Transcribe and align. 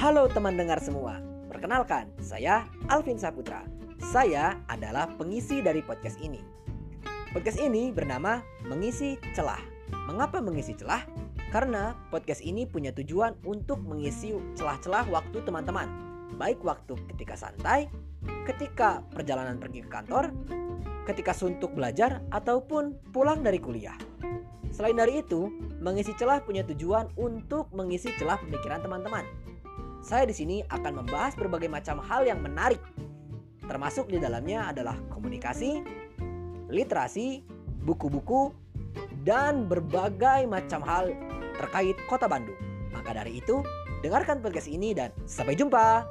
Halo 0.00 0.32
teman 0.32 0.56
dengar 0.56 0.80
semua, 0.80 1.20
perkenalkan 1.52 2.08
saya 2.24 2.64
Alvin 2.88 3.20
Saputra. 3.20 3.68
Saya 4.00 4.56
adalah 4.64 5.12
pengisi 5.20 5.60
dari 5.60 5.84
podcast 5.84 6.16
ini. 6.24 6.40
Podcast 7.36 7.60
ini 7.60 7.92
bernama 7.92 8.40
Mengisi 8.64 9.20
Celah. 9.36 9.60
Mengapa 10.08 10.40
mengisi 10.40 10.72
celah? 10.72 11.04
Karena 11.52 11.92
podcast 12.08 12.40
ini 12.40 12.64
punya 12.64 12.96
tujuan 12.96 13.36
untuk 13.44 13.84
mengisi 13.84 14.32
celah-celah 14.56 15.04
waktu 15.12 15.44
teman-teman, 15.44 15.92
baik 16.40 16.64
waktu 16.64 16.96
ketika 17.12 17.36
santai, 17.36 17.92
ketika 18.48 19.04
perjalanan 19.12 19.60
pergi 19.60 19.84
ke 19.84 19.92
kantor, 19.92 20.32
ketika 21.04 21.36
suntuk 21.36 21.76
belajar, 21.76 22.24
ataupun 22.32 22.96
pulang 23.12 23.44
dari 23.44 23.60
kuliah. 23.60 24.00
Selain 24.72 24.96
dari 24.96 25.20
itu, 25.20 25.52
mengisi 25.76 26.16
celah 26.16 26.40
punya 26.40 26.64
tujuan 26.64 27.12
untuk 27.20 27.68
mengisi 27.76 28.08
celah 28.16 28.40
pemikiran 28.40 28.80
teman-teman. 28.80 29.49
Saya 30.00 30.24
di 30.24 30.32
sini 30.32 30.56
akan 30.64 31.04
membahas 31.04 31.36
berbagai 31.36 31.68
macam 31.68 32.00
hal 32.00 32.24
yang 32.24 32.40
menarik, 32.40 32.80
termasuk 33.68 34.08
di 34.08 34.16
dalamnya 34.16 34.72
adalah 34.72 34.96
komunikasi, 35.12 35.84
literasi, 36.72 37.44
buku-buku, 37.84 38.50
dan 39.22 39.68
berbagai 39.68 40.48
macam 40.48 40.80
hal 40.80 41.12
terkait 41.60 41.96
kota 42.08 42.24
Bandung. 42.24 42.56
Maka 42.90 43.12
dari 43.12 43.44
itu, 43.44 43.60
dengarkan 44.00 44.40
podcast 44.40 44.72
ini 44.72 44.96
dan 44.96 45.12
sampai 45.28 45.52
jumpa. 45.52 46.08